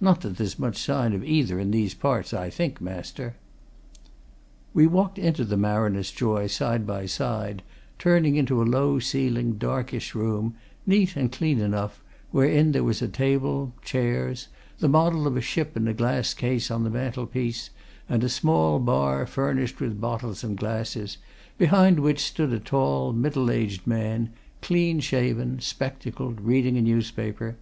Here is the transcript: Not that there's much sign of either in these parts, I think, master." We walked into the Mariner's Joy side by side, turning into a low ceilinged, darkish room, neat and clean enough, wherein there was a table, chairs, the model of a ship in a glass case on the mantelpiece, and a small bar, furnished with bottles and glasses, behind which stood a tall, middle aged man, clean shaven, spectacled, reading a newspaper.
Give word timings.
Not 0.00 0.22
that 0.22 0.38
there's 0.38 0.58
much 0.58 0.76
sign 0.76 1.12
of 1.12 1.22
either 1.22 1.60
in 1.60 1.70
these 1.70 1.94
parts, 1.94 2.34
I 2.34 2.50
think, 2.50 2.80
master." 2.80 3.36
We 4.74 4.88
walked 4.88 5.20
into 5.20 5.44
the 5.44 5.56
Mariner's 5.56 6.10
Joy 6.10 6.48
side 6.48 6.84
by 6.84 7.06
side, 7.06 7.62
turning 7.96 8.34
into 8.34 8.60
a 8.60 8.66
low 8.68 8.98
ceilinged, 8.98 9.60
darkish 9.60 10.16
room, 10.16 10.56
neat 10.84 11.14
and 11.14 11.30
clean 11.30 11.60
enough, 11.60 12.02
wherein 12.32 12.72
there 12.72 12.82
was 12.82 13.02
a 13.02 13.06
table, 13.06 13.72
chairs, 13.84 14.48
the 14.80 14.88
model 14.88 15.28
of 15.28 15.36
a 15.36 15.40
ship 15.40 15.76
in 15.76 15.86
a 15.86 15.94
glass 15.94 16.34
case 16.34 16.72
on 16.72 16.82
the 16.82 16.90
mantelpiece, 16.90 17.70
and 18.08 18.24
a 18.24 18.28
small 18.28 18.80
bar, 18.80 19.26
furnished 19.28 19.78
with 19.78 20.00
bottles 20.00 20.42
and 20.42 20.56
glasses, 20.58 21.18
behind 21.56 22.00
which 22.00 22.18
stood 22.18 22.52
a 22.52 22.58
tall, 22.58 23.12
middle 23.12 23.48
aged 23.48 23.86
man, 23.86 24.30
clean 24.60 24.98
shaven, 24.98 25.60
spectacled, 25.60 26.40
reading 26.40 26.76
a 26.76 26.82
newspaper. 26.82 27.54